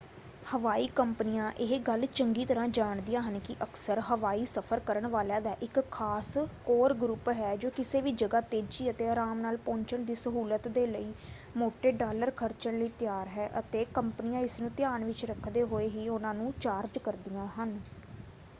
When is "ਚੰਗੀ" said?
2.09-2.45